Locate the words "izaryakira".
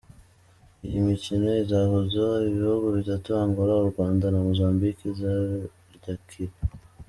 5.11-6.55